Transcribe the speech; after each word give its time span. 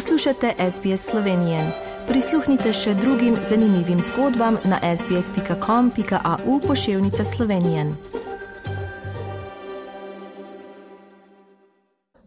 Poslušate 0.00 0.54
SBS 0.70 1.10
Slovenije. 1.10 1.58
Prisluhnite 2.08 2.72
še 2.72 2.94
drugim 2.94 3.34
zanimivim 3.48 3.98
zgodbam 4.00 4.56
na 4.64 4.78
sbsp.com.au 4.96 6.60
pošiljka 6.66 7.24
Slovenije. 7.24 7.84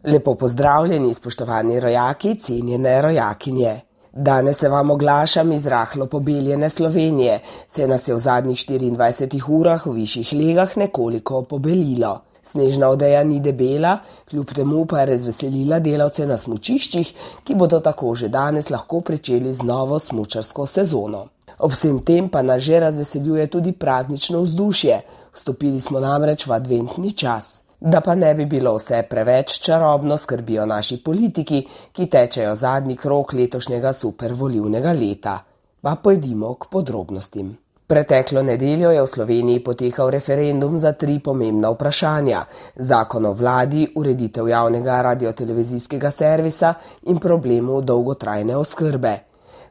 Lepo 0.04 0.34
pozdravljeni, 0.34 1.14
spoštovani 1.14 1.80
rojaki, 1.80 2.36
cenjene 2.38 3.02
rojakinje. 3.02 3.80
Danes 4.12 4.58
se 4.58 4.68
vam 4.68 4.90
oglašam 4.90 5.52
iz 5.52 5.66
rahlo 5.66 6.06
pobeljene 6.06 6.68
Slovenije, 6.68 7.40
se 7.66 7.88
nas 7.88 8.08
je 8.08 8.14
v 8.14 8.18
zadnjih 8.18 8.58
24 8.58 9.42
urah 9.48 9.86
v 9.86 9.92
višjih 9.92 10.32
legah 10.32 10.78
nekoliko 10.78 11.42
pobelilo. 11.42 12.20
Snežna 12.44 12.90
odeja 12.92 13.22
ni 13.24 13.40
debela, 13.40 13.98
kljub 14.28 14.50
temu 14.52 14.84
pa 14.86 15.00
je 15.00 15.06
razveselila 15.14 15.78
delavce 15.80 16.26
na 16.28 16.36
smočiščih, 16.36 17.12
ki 17.44 17.54
bodo 17.56 17.80
tako 17.80 18.12
že 18.14 18.28
danes 18.28 18.68
lahko 18.70 19.00
pričeli 19.00 19.52
z 19.52 19.64
novo 19.64 19.98
smočarsko 19.98 20.66
sezono. 20.66 21.28
Ob 21.58 21.72
vsem 21.72 22.02
tem 22.04 22.28
pa 22.28 22.42
nas 22.42 22.62
že 22.62 22.80
razveseljuje 22.80 23.46
tudi 23.46 23.72
praznično 23.72 24.42
vzdušje, 24.42 25.00
vstopili 25.32 25.80
smo 25.80 26.00
namreč 26.04 26.46
v 26.46 26.52
adventni 26.52 27.12
čas. 27.12 27.64
Da 27.80 28.00
pa 28.00 28.14
ne 28.14 28.34
bi 28.34 28.44
bilo 28.46 28.76
vse 28.76 29.02
preveč 29.08 29.58
čarobno, 29.64 30.16
skrbijo 30.16 30.66
naši 30.66 31.02
politiki, 31.04 31.64
ki 31.92 32.06
tečejo 32.06 32.54
zadnji 32.54 32.96
krok 32.96 33.32
letošnjega 33.32 33.92
supervolivnega 33.92 34.92
leta. 34.92 35.38
Pa 35.80 35.96
pojdimo 35.96 36.54
k 36.54 36.68
podrobnostim. 36.70 37.56
Preteklo 37.86 38.42
nedeljo 38.42 38.90
je 38.90 39.02
v 39.02 39.06
Sloveniji 39.06 39.60
potekal 39.60 40.08
referendum 40.10 40.76
za 40.76 40.92
tri 40.92 41.18
pomembna 41.18 41.68
vprašanja: 41.68 42.44
zakon 42.76 43.26
o 43.26 43.32
vladi, 43.32 43.88
ureditev 43.94 44.48
javnega 44.48 45.02
radiotelevizijskega 45.02 46.10
servisa 46.10 46.74
in 47.02 47.18
problemu 47.18 47.80
dolgotrajne 47.80 48.56
oskrbe. 48.56 49.12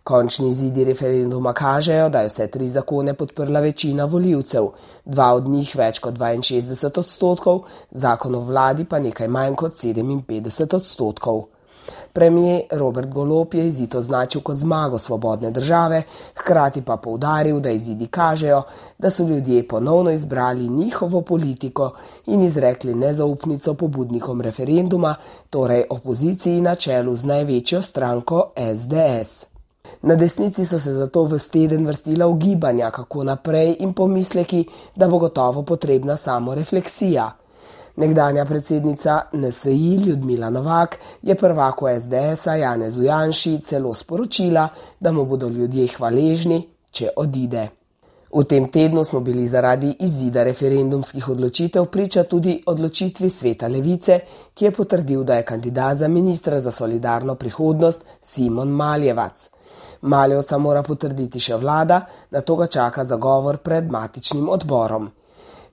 Končni 0.03 0.49
izidi 0.49 0.83
referenduma 0.83 1.53
kažejo, 1.53 2.09
da 2.09 2.21
je 2.21 2.27
vse 2.27 2.47
tri 2.47 2.67
zakone 2.67 3.13
podprla 3.13 3.59
večina 3.59 4.05
voljivcev, 4.05 4.67
dva 5.05 5.33
od 5.33 5.47
njih 5.49 5.75
več 5.75 5.99
kot 5.99 6.13
62 6.13 6.99
odstotkov, 6.99 7.63
zakon 7.91 8.35
o 8.35 8.39
vladi 8.39 8.85
pa 8.85 8.99
nekaj 8.99 9.27
manj 9.27 9.55
kot 9.55 9.73
57 9.73 10.75
odstotkov. 10.75 11.45
Premijer 12.13 12.61
Robert 12.71 13.09
Golop 13.09 13.53
je 13.53 13.67
izid 13.67 13.95
označil 13.95 14.41
kot 14.41 14.57
zmago 14.57 14.97
svobodne 14.97 15.51
države, 15.51 16.01
hkrati 16.35 16.81
pa 16.81 16.97
poudaril, 16.97 17.59
da 17.59 17.69
izidi 17.69 18.07
kažejo, 18.07 18.61
da 18.97 19.09
so 19.09 19.23
ljudje 19.23 19.67
ponovno 19.67 20.11
izbrali 20.11 20.69
njihovo 20.69 21.21
politiko 21.21 21.91
in 22.25 22.41
izrekli 22.41 22.95
nezaupnico 22.95 23.73
pobudnikom 23.73 24.41
referenduma, 24.41 25.15
torej 25.49 25.83
opoziciji 25.89 26.61
na 26.61 26.75
čelu 26.75 27.15
z 27.15 27.25
največjo 27.25 27.81
stranko 27.81 28.51
SDS. 28.75 29.45
Na 30.01 30.15
desnici 30.15 30.65
so 30.65 30.79
se 30.79 30.93
zato 30.93 31.23
v 31.23 31.39
steden 31.39 31.85
vrstila 31.85 32.27
ugibanja, 32.27 32.91
kako 32.91 33.23
naprej 33.23 33.75
in 33.79 33.93
pomisleki, 33.93 34.65
da 34.95 35.07
bo 35.07 35.17
gotovo 35.17 35.63
potrebna 35.63 36.15
samo 36.15 36.55
refleksija. 36.55 37.31
Nekdanja 37.95 38.45
predsednica 38.45 39.21
NSI 39.33 39.95
Ljudmila 39.95 40.49
Novak 40.49 40.99
je 41.21 41.35
prvako 41.35 41.99
SDS-a 41.99 42.55
Janez 42.55 42.97
Ujanši 42.97 43.59
celo 43.61 43.93
sporočila, 43.93 44.67
da 44.99 45.11
mu 45.11 45.25
bodo 45.25 45.47
ljudje 45.47 45.87
hvaležni, 45.97 46.69
če 46.91 47.09
odide. 47.15 47.67
V 48.33 48.43
tem 48.49 48.65
tednu 48.71 49.03
smo 49.03 49.19
bili 49.19 49.45
zaradi 49.47 49.95
izida 49.99 50.43
referendumskih 50.43 51.29
odločitev 51.29 51.85
priča 51.85 52.23
tudi 52.23 52.63
odločitvi 52.65 53.29
sveta 53.29 53.67
Levice, 53.67 54.19
ki 54.53 54.65
je 54.65 54.71
potrdil, 54.71 55.23
da 55.23 55.35
je 55.35 55.45
kandidat 55.45 55.97
za 55.97 56.07
ministra 56.07 56.59
za 56.59 56.71
solidarno 56.71 57.35
prihodnost 57.35 58.01
Simon 58.21 58.69
Maljevac. 58.69 59.49
Maljevca 60.01 60.57
mora 60.57 60.83
potrditi 60.83 61.39
še 61.39 61.55
vlada, 61.55 62.05
na 62.31 62.41
to 62.41 62.55
ga 62.55 62.65
čaka 62.65 63.05
zagovor 63.05 63.57
pred 63.57 63.91
matičnim 63.91 64.49
odborom. 64.49 65.11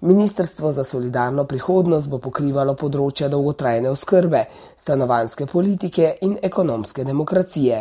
Ministrstvo 0.00 0.72
za 0.72 0.84
solidarno 0.84 1.44
prihodnost 1.44 2.08
bo 2.08 2.18
pokrivalo 2.24 2.72
področja 2.72 3.26
dolgotrajne 3.28 3.90
oskrbe, 3.92 4.46
stanovanske 4.76 5.44
politike 5.46 6.14
in 6.24 6.38
ekonomske 6.42 7.04
demokracije. 7.04 7.80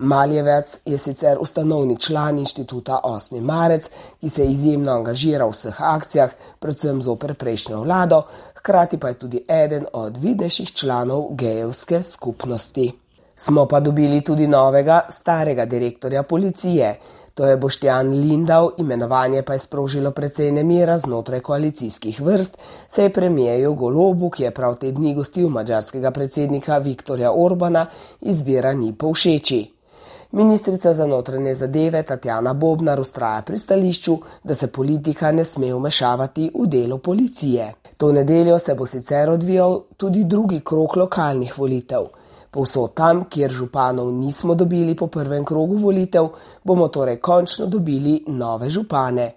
Maljevec 0.00 0.78
je 0.88 0.98
sicer 0.98 1.36
ustanovni 1.40 1.98
član 2.00 2.38
inštituta 2.40 3.02
8. 3.04 3.42
marec, 3.44 3.90
ki 4.20 4.28
se 4.32 4.46
izjemno 4.48 4.94
angažira 4.94 5.44
v 5.44 5.52
vseh 5.52 5.82
akcijah, 5.90 6.32
predvsem 6.58 7.02
zoper 7.04 7.34
prejšnjo 7.36 7.82
vlado, 7.84 8.22
hkrati 8.62 8.96
pa 8.96 9.12
je 9.12 9.20
tudi 9.26 9.44
eden 9.44 9.84
od 9.92 10.16
vidnejših 10.16 10.72
članov 10.72 11.28
gejevske 11.36 12.02
skupnosti. 12.02 12.88
Smo 13.36 13.66
pa 13.68 13.80
dobili 13.80 14.24
tudi 14.24 14.46
novega, 14.46 15.02
starega 15.08 15.64
direktorja 15.64 16.22
policije. 16.22 16.94
To 17.40 17.46
je 17.46 17.56
Boštjan 17.56 18.08
Lindau, 18.20 18.70
imenovanje 18.76 19.42
pa 19.42 19.52
je 19.52 19.58
sprožilo 19.58 20.10
precej 20.10 20.50
nemira 20.52 20.96
znotraj 20.96 21.40
koalicijskih 21.40 22.20
vrst, 22.20 22.58
se 22.88 23.02
je 23.02 23.12
premijeju 23.12 23.74
Golobu, 23.74 24.28
ki 24.30 24.42
je 24.42 24.50
prav 24.50 24.76
te 24.76 24.90
dni 24.92 25.14
gostil 25.14 25.48
mađarskega 25.48 26.10
predsednika 26.10 26.78
Viktorja 26.78 27.32
Orbana, 27.32 27.86
izbira 28.20 28.72
ni 28.72 28.92
povšeči. 28.92 29.60
Ministrica 30.32 30.92
za 30.92 31.06
notranje 31.06 31.54
zadeve 31.54 32.02
Tatjana 32.02 32.52
Bobnar 32.52 33.00
ustraja 33.00 33.42
pri 33.42 33.58
stališču, 33.58 34.18
da 34.44 34.54
se 34.54 34.66
politika 34.66 35.32
ne 35.32 35.44
sme 35.44 35.74
vmešavati 35.74 36.50
v 36.54 36.66
delo 36.66 36.98
policije. 36.98 37.72
To 37.96 38.12
nedeljo 38.12 38.58
se 38.58 38.74
bo 38.74 38.86
sicer 38.86 39.30
odvijal 39.30 39.80
tudi 39.96 40.24
drugi 40.24 40.60
krok 40.60 40.96
lokalnih 40.96 41.58
volitev. 41.58 42.19
Povsod 42.50 42.94
tam, 42.94 43.24
kjer 43.30 43.50
županov 43.50 44.12
nismo 44.12 44.54
dobili 44.54 44.96
po 44.96 45.06
prvem 45.06 45.44
krogu 45.44 45.76
volitev, 45.76 46.28
bomo 46.64 46.88
torej 46.88 47.20
končno 47.20 47.66
dobili 47.66 48.24
nove 48.26 48.70
župane. 48.70 49.32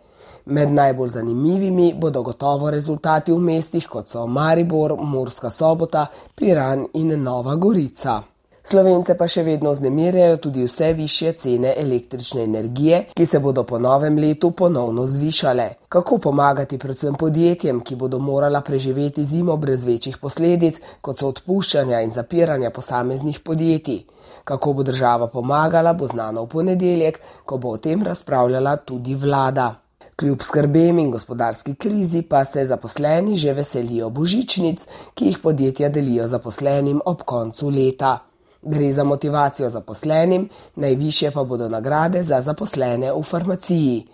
Med 0.45 0.71
najbolj 0.71 1.09
zanimivimi 1.09 1.93
bodo 1.93 2.23
gotovo 2.23 2.71
rezultati 2.71 3.31
v 3.31 3.39
mestih, 3.39 3.87
kot 3.87 4.07
so 4.07 4.27
Maribor, 4.27 4.97
Murska 4.99 5.49
sobota, 5.49 6.05
Piran 6.35 6.85
in 6.93 7.21
Nova 7.23 7.55
Gorica. 7.55 8.32
Slovence 8.63 9.11
pa 9.19 9.25
še 9.27 9.41
vedno 9.43 9.73
znemirjajo 9.75 10.37
tudi 10.45 10.61
vse 10.63 10.93
više 10.95 11.33
cene 11.35 11.73
električne 11.77 12.45
energije, 12.47 13.01
ki 13.11 13.25
se 13.25 13.41
bodo 13.43 13.65
po 13.67 13.79
novem 13.79 14.15
letu 14.17 14.51
ponovno 14.51 15.03
zvišale. 15.07 15.65
Kako 15.89 16.17
pomagati 16.17 16.79
predvsem 16.79 17.17
podjetjem, 17.19 17.81
ki 17.83 17.99
bodo 17.99 18.21
morala 18.23 18.61
preživeti 18.61 19.25
zimo 19.27 19.57
brez 19.57 19.83
večjih 19.83 20.17
posledic, 20.17 20.79
kot 21.01 21.19
so 21.19 21.33
odpuščanja 21.35 22.01
in 22.07 22.15
zapiranja 22.15 22.71
posameznih 22.71 23.43
podjetij? 23.43 24.01
Kako 24.47 24.73
bo 24.73 24.87
država 24.87 25.27
pomagala, 25.27 25.93
bo 25.93 26.07
znano 26.07 26.47
v 26.47 26.53
ponedeljek, 26.55 27.19
ko 27.45 27.59
bo 27.59 27.75
o 27.75 27.83
tem 27.83 28.03
razpravljala 28.03 28.77
tudi 28.77 29.15
vlada. 29.15 29.73
Kljub 30.15 30.41
skrbem 30.41 30.99
in 31.03 31.11
gospodarski 31.11 31.75
krizi 31.75 32.21
pa 32.21 32.45
se 32.45 32.65
zaposleni 32.65 33.35
že 33.35 33.53
veselijo 33.53 34.09
božičnic, 34.09 34.87
ki 35.13 35.33
jih 35.33 35.39
podjetja 35.43 35.89
delijo 35.89 36.27
zaposlenim 36.27 37.01
ob 37.05 37.27
koncu 37.27 37.69
leta. 37.69 38.21
Gre 38.63 38.91
za 38.91 39.03
motivacijo 39.03 39.69
zaposlenim, 39.69 40.49
najviše 40.75 41.31
pa 41.31 41.43
bodo 41.43 41.69
nagrade 41.69 42.23
za 42.23 42.41
zaposlene 42.41 43.11
v 43.13 43.23
farmaciji. 43.23 44.07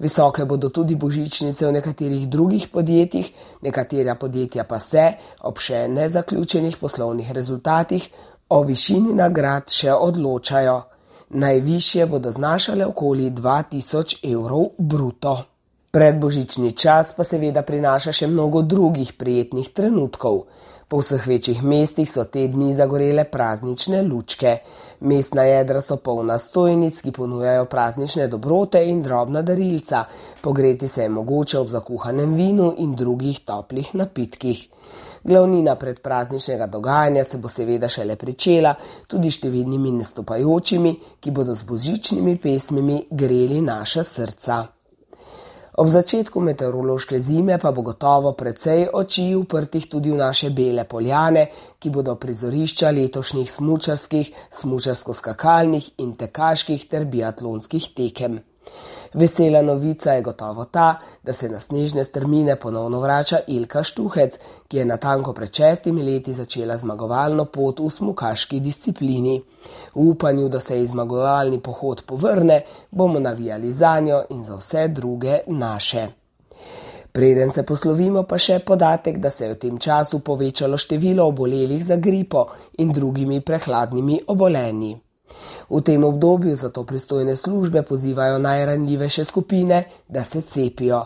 Visoke 0.00 0.44
bodo 0.44 0.68
tudi 0.68 0.96
božičnice 0.96 1.66
v 1.66 1.72
nekaterih 1.72 2.28
drugih 2.28 2.68
podjetjih, 2.72 3.32
nekatera 3.60 4.14
podjetja 4.14 4.64
pa 4.64 4.78
se, 4.78 5.02
ob 5.44 5.60
še 5.60 5.88
nezaključenih 5.88 6.78
poslovnih 6.80 7.32
rezultatih, 7.36 8.08
o 8.48 8.62
višini 8.64 9.12
nagrad 9.14 9.68
še 9.68 9.92
odločajo. 9.92 10.78
Najviše 11.30 12.06
bodo 12.06 12.32
znašale 12.32 12.86
okoli 12.86 13.28
2000 13.30 14.24
evrov 14.32 14.72
bruto. 14.78 15.36
Predbožični 15.90 16.72
čas 16.72 17.12
pa 17.14 17.26
seveda 17.26 17.62
prinaša 17.62 18.12
še 18.12 18.26
mnogo 18.30 18.62
drugih 18.62 19.12
prijetnih 19.18 19.68
trenutkov. 19.74 20.46
Po 20.90 20.98
vseh 20.98 21.26
večjih 21.26 21.62
mestih 21.62 22.08
so 22.10 22.24
te 22.34 22.48
dni 22.50 22.72
zagorele 22.74 23.22
praznične 23.30 24.00
lučke. 24.02 24.56
Mestna 25.06 25.44
jedra 25.46 25.78
so 25.80 25.96
polna 26.02 26.38
stojnic, 26.38 26.98
ki 27.04 27.12
ponujajo 27.14 27.68
praznične 27.70 28.26
dobrote 28.32 28.82
in 28.90 29.02
drobna 29.02 29.42
darilca. 29.42 30.00
Pogreti 30.42 30.88
se 30.88 31.02
je 31.02 31.12
mogoče 31.14 31.58
ob 31.58 31.70
zakuhanem 31.70 32.34
vinu 32.34 32.72
in 32.78 32.96
drugih 32.98 33.38
toplih 33.46 33.94
napitkih. 33.94 34.64
Glavnina 35.22 35.76
predprazničnega 35.76 36.66
dogajanja 36.66 37.24
se 37.24 37.38
bo 37.38 37.48
seveda 37.48 37.88
šele 37.88 38.16
pričela, 38.16 38.74
tudi 39.06 39.30
številnimi 39.30 39.94
nastopajočimi, 40.00 40.94
ki 41.20 41.30
bodo 41.30 41.54
z 41.54 41.70
božičnimi 41.70 42.36
pesmimi 42.42 43.04
greli 43.10 43.62
naša 43.62 44.02
srca. 44.02 44.60
Ob 45.80 45.88
začetku 45.88 46.40
meteorološke 46.44 47.16
zime 47.24 47.54
pa 47.58 47.70
bo 47.72 47.80
gotovo 47.82 48.34
precej 48.36 48.82
oči 48.92 49.22
uprtih 49.34 49.86
tudi 49.88 50.10
v 50.12 50.18
naše 50.20 50.50
bele 50.52 50.84
poljane, 50.84 51.46
ki 51.80 51.92
bodo 51.94 52.18
prizorišča 52.20 52.90
letošnjih 52.92 53.48
smučarskih, 53.48 54.28
smučarsko-skakalnih 54.60 55.86
in 56.04 56.12
tekaških 56.20 56.84
ter 56.84 57.08
biatlonskih 57.08 57.88
tekem. 57.96 58.36
Vesela 59.14 59.62
novica 59.62 60.12
je 60.12 60.22
gotovo 60.22 60.64
ta, 60.64 60.98
da 61.22 61.32
se 61.32 61.48
na 61.48 61.60
snežne 61.60 62.04
strmine 62.04 62.56
ponovno 62.56 63.00
vrača 63.00 63.40
Ilka 63.46 63.82
Štuhec, 63.82 64.38
ki 64.68 64.76
je 64.76 64.84
natanko 64.84 65.32
pred 65.32 65.52
šestimi 65.54 66.02
leti 66.02 66.32
začela 66.32 66.76
zmagovalno 66.76 67.44
pot 67.44 67.80
v 67.80 67.90
smukaški 67.90 68.60
disciplini. 68.60 69.40
V 69.94 70.06
upanju, 70.12 70.48
da 70.48 70.60
se 70.60 70.78
je 70.78 70.86
zmagovalni 70.86 71.60
pohod 71.60 72.02
povrne, 72.06 72.62
bomo 72.90 73.20
navijali 73.20 73.72
za 73.72 74.00
njo 74.00 74.22
in 74.30 74.44
za 74.44 74.56
vse 74.56 74.88
druge 74.88 75.38
naše. 75.46 76.08
Preden 77.12 77.50
se 77.50 77.62
poslovimo, 77.66 78.22
pa 78.22 78.38
še 78.38 78.60
podatek, 78.66 79.18
da 79.18 79.30
se 79.30 79.44
je 79.44 79.54
v 79.54 79.58
tem 79.58 79.78
času 79.78 80.20
povečalo 80.20 80.76
število 80.78 81.26
obolelih 81.26 81.84
za 81.84 81.96
gripo 81.96 82.46
in 82.78 82.92
drugimi 82.92 83.40
prehladnimi 83.40 84.20
obolenji. 84.26 84.94
V 85.70 85.80
tem 85.80 86.04
obdobju 86.04 86.54
zato 86.56 86.84
pristojne 86.84 87.36
službe 87.36 87.82
pozivajo 87.82 88.38
najranljivejše 88.38 89.24
skupine, 89.24 89.84
da 90.08 90.24
se 90.24 90.40
cepijo. 90.40 91.04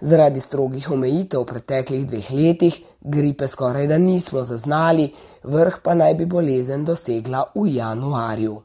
Zaradi 0.00 0.40
strogih 0.40 0.90
omejitev 0.90 1.40
v 1.40 1.46
preteklih 1.46 2.06
dveh 2.06 2.30
letih 2.30 2.80
gripe 3.00 3.48
skoraj 3.48 3.86
da 3.86 3.98
nismo 3.98 4.42
zaznali, 4.42 5.12
vrh 5.42 5.78
pa 5.82 5.94
naj 5.94 6.14
bi 6.14 6.26
bolezen 6.26 6.84
dosegla 6.84 7.44
v 7.54 7.66
januarju. 7.74 8.62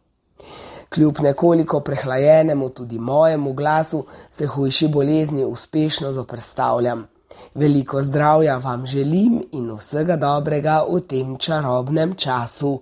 Kljub 0.89 1.19
nekoliko 1.23 1.79
prehlajenemu 1.79 2.69
tudi 2.69 2.99
mojemu 2.99 3.53
glasu 3.53 4.05
se 4.29 4.47
hujši 4.47 4.87
bolezni 4.87 5.45
uspešno 5.45 6.11
zoprstavljam. 6.11 7.07
Veliko 7.55 8.01
zdravja 8.01 8.57
vam 8.57 8.85
želim 8.85 9.41
in 9.51 9.71
vsega 9.75 10.15
dobrega 10.15 10.83
v 10.89 10.99
tem 10.99 11.37
čarobnem 11.37 12.15
času. 12.15 12.81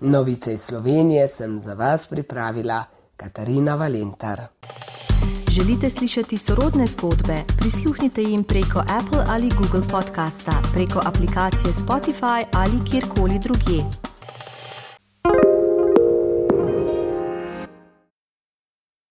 Novice 0.00 0.52
iz 0.52 0.60
Slovenije 0.60 1.28
sem 1.28 1.60
za 1.60 1.74
vas 1.74 2.06
pripravila 2.06 2.84
Katarina 3.16 3.74
Valentar. 3.74 4.40
Želite 5.50 5.90
slišati 5.90 6.36
sorodne 6.36 6.86
zgodbe? 6.86 7.36
Prisluhnite 7.58 8.22
jim 8.22 8.44
preko 8.44 8.78
Apple 8.78 9.24
ali 9.28 9.48
Google 9.48 9.88
podcasta, 9.90 10.52
preko 10.72 11.00
aplikacije 11.04 11.72
Spotify 11.72 12.44
ali 12.52 12.90
kjerkoli 12.90 13.38
drugje. 13.38 13.84